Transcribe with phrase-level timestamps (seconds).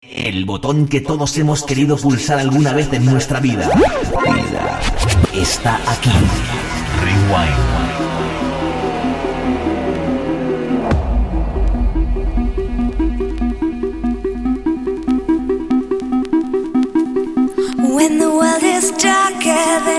[0.00, 3.68] El botón que todos hemos querido pulsar alguna vez en nuestra vida.
[5.34, 6.12] Está aquí.
[7.02, 7.58] Rewind.
[17.92, 19.97] When the world is darker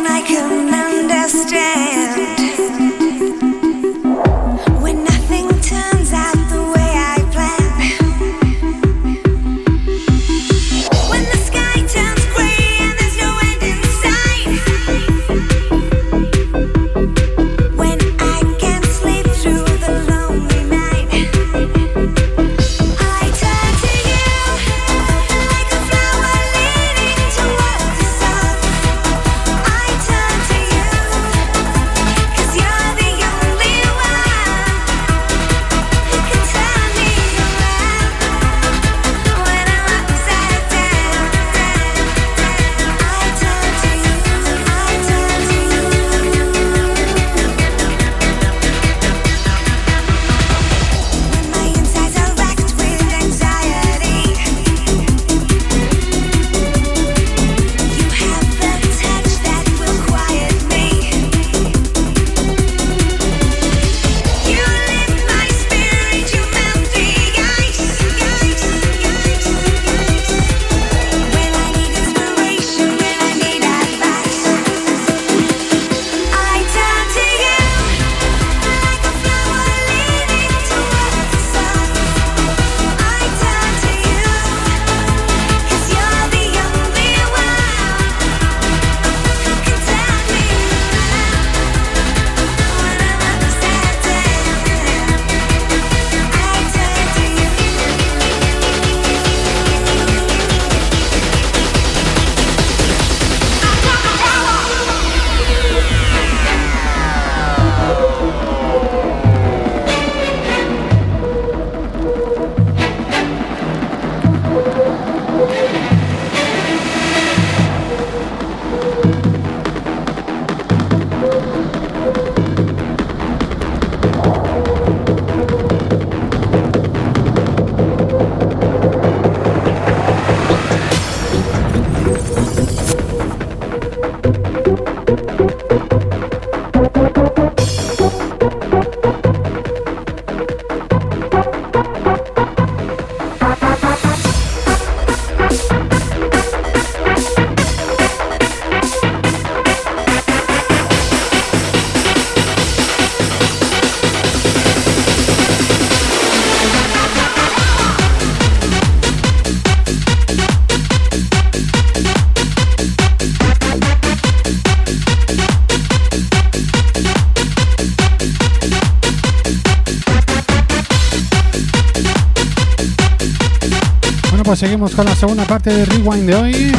[174.56, 176.72] seguimos con la segunda parte de Rewind de hoy.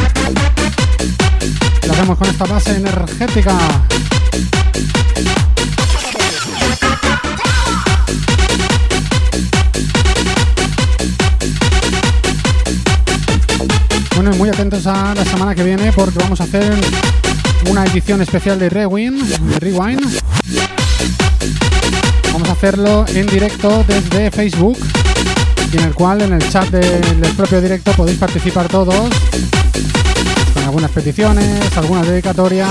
[1.86, 3.56] Lo hacemos con esta base energética.
[14.16, 16.74] Bueno, muy atentos a la semana que viene porque vamos a hacer
[17.70, 20.20] una edición especial de Rewind, de Rewind.
[22.32, 24.78] Vamos a hacerlo en directo desde Facebook
[25.72, 29.08] y en el cual en el chat de- del propio directo podéis participar todos
[30.54, 32.68] con algunas peticiones, algunas dedicatorias.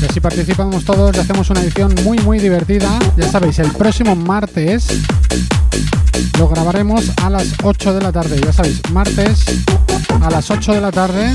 [0.00, 2.88] Y así participamos todos y hacemos una edición muy muy divertida.
[3.16, 4.86] Ya sabéis, el próximo martes
[6.38, 8.40] lo grabaremos a las 8 de la tarde.
[8.44, 9.44] Ya sabéis, martes
[10.22, 11.32] a las 8 de la tarde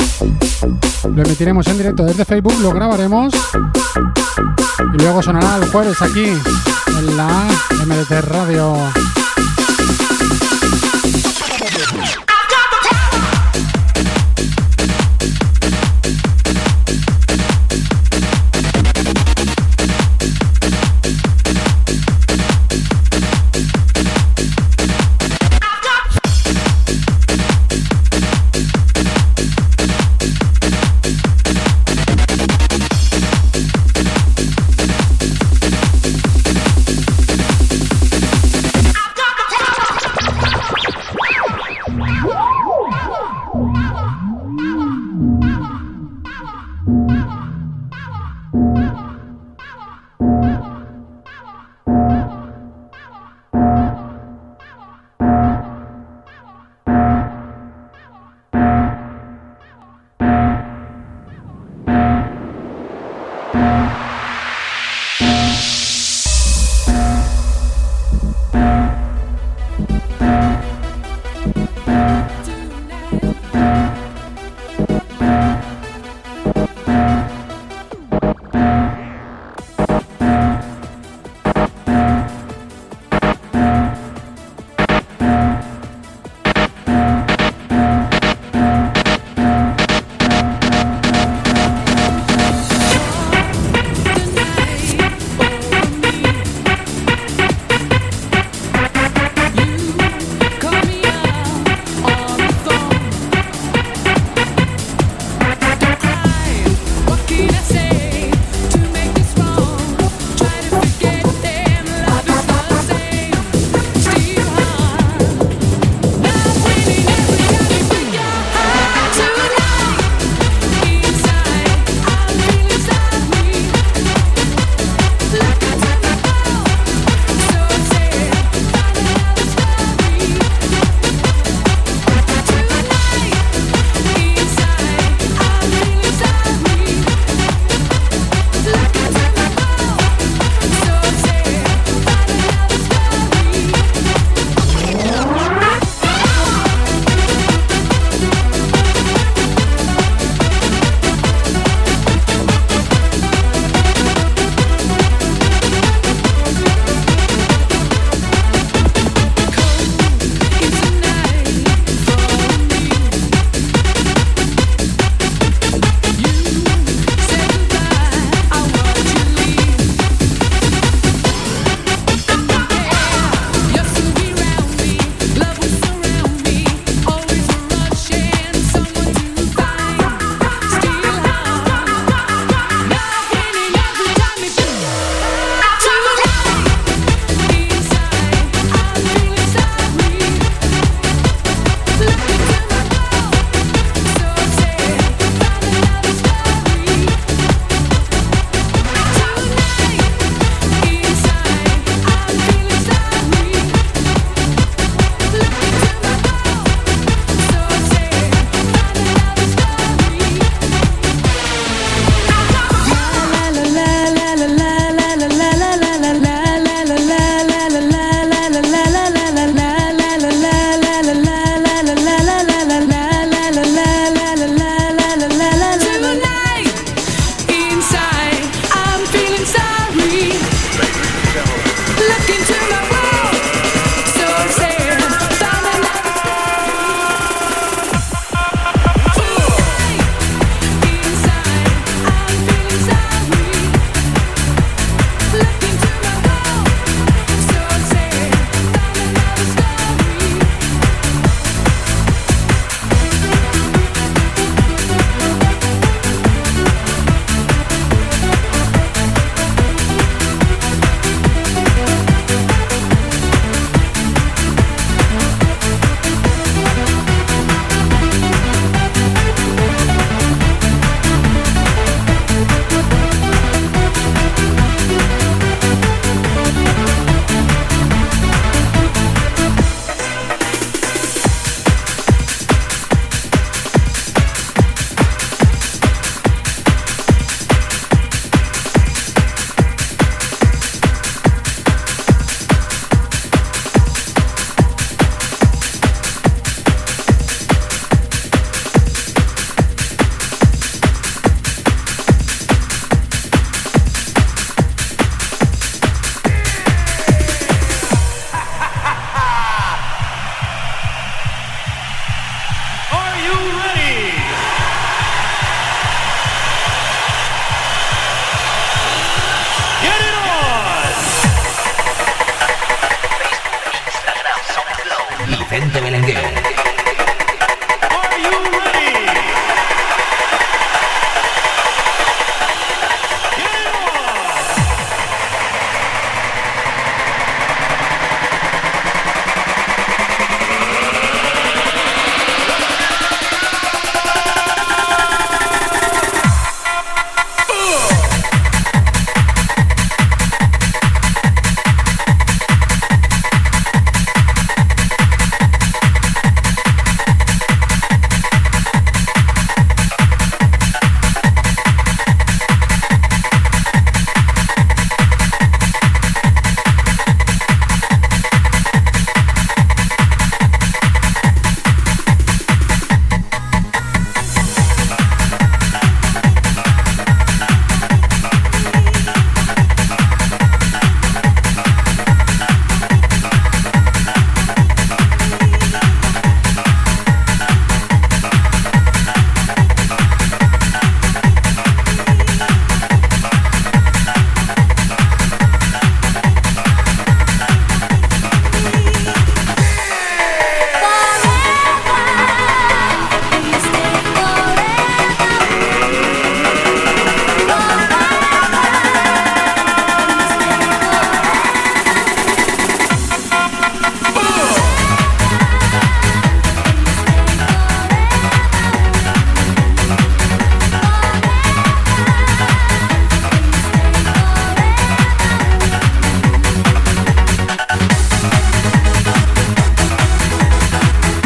[1.14, 3.34] lo emitiremos en directo desde Facebook, lo grabaremos
[4.94, 6.32] y luego sonará el jueves aquí
[7.04, 7.48] en la
[7.86, 9.13] MDT Radio.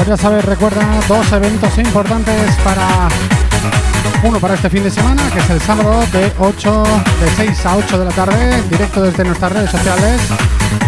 [0.07, 3.09] Ya sabes, recuerda dos eventos importantes para
[4.23, 6.83] uno para este fin de semana, que es el sábado de 8
[7.19, 10.21] de 6 a 8 de la tarde, directo desde nuestras redes sociales,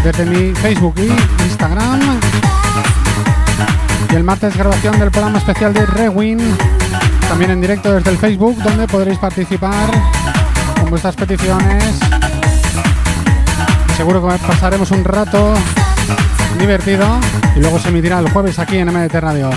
[0.05, 1.99] desde mi Facebook y Instagram.
[4.09, 6.39] Y el martes grabación del programa especial de Rewin,
[7.27, 9.89] también en directo desde el Facebook, donde podréis participar
[10.79, 11.83] con vuestras peticiones.
[13.97, 15.55] Seguro que pasaremos un rato
[16.57, 17.19] divertido
[17.55, 19.49] y luego se emitirá el jueves aquí en MDT Radio.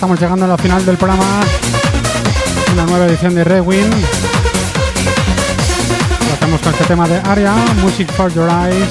[0.00, 1.42] Estamos llegando a la final del programa.
[2.72, 3.92] Una nueva edición de Rewind.
[6.26, 8.88] Lo hacemos con este tema de Aria, Music for Your Eyes.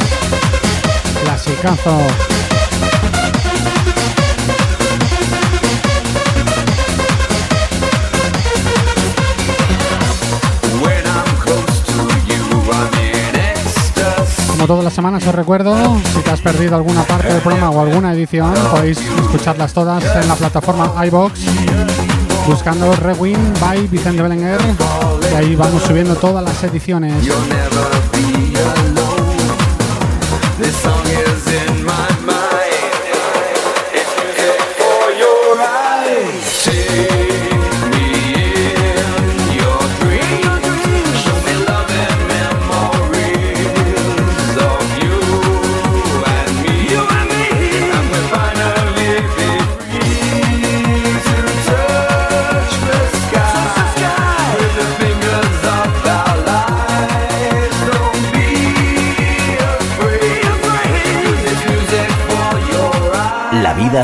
[1.23, 1.97] Clasicazo.
[14.69, 15.75] Todas las semanas os recuerdo,
[16.13, 20.27] si te has perdido alguna parte del programa o alguna edición, podéis escucharlas todas en
[20.27, 21.39] la plataforma iBox
[22.45, 24.61] buscando Rewind by Vicente Belenguer
[25.31, 27.15] y ahí vamos subiendo todas las ediciones.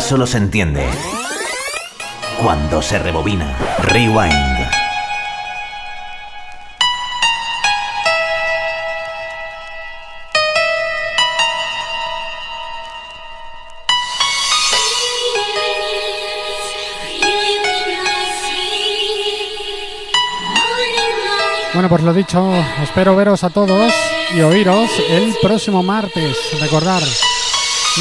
[0.05, 0.87] Solo se entiende
[2.39, 3.57] cuando se rebobina.
[3.79, 4.67] Rewind.
[21.73, 23.91] Bueno, pues lo dicho, espero veros a todos
[24.35, 26.37] y oíros el próximo martes.
[26.61, 27.01] Recordar,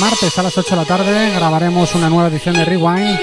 [0.00, 3.18] martes a las 8 de la tarde grabaremos una nueva edición de Rewind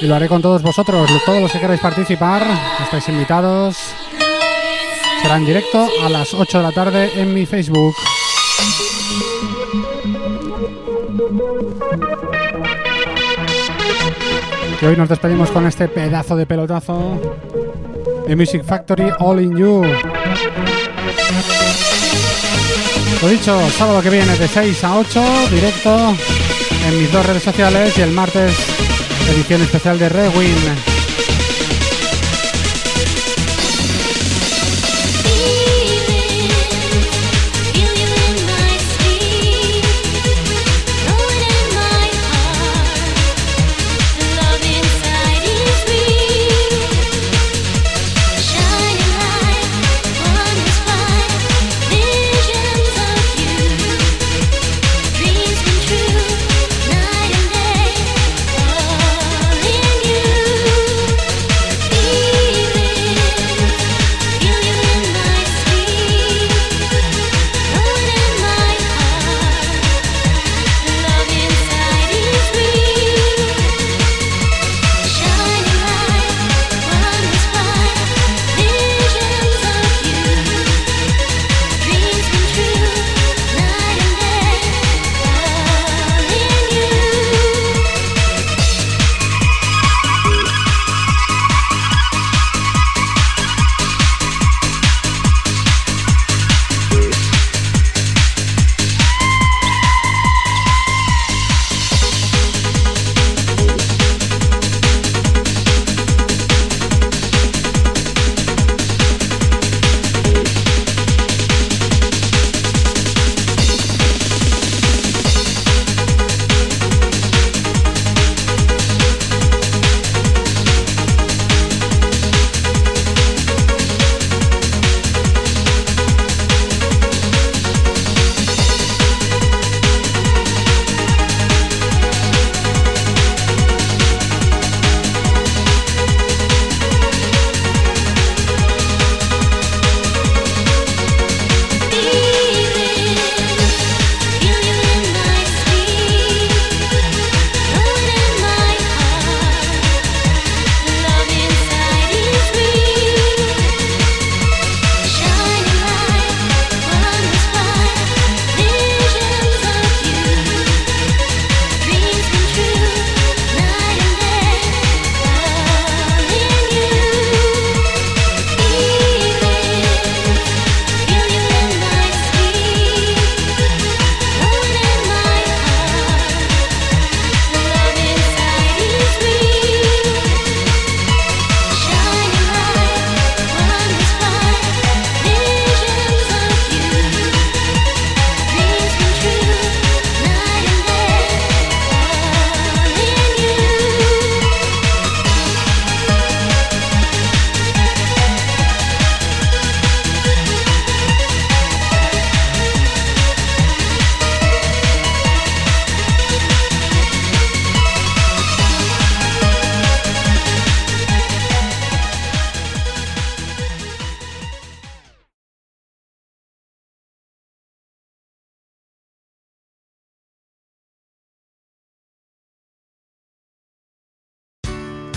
[0.00, 2.44] y lo haré con todos vosotros, todos los que queráis participar,
[2.82, 3.76] estáis invitados.
[5.22, 7.94] Será en directo a las 8 de la tarde en mi Facebook.
[14.82, 17.20] Y hoy nos despedimos con este pedazo de pelotazo
[18.26, 19.82] de Music Factory All in You.
[23.24, 26.14] Lo dicho, sábado que viene de 6 a 8, directo
[26.86, 28.52] en mis dos redes sociales y el martes
[29.30, 30.93] edición especial de Rewind.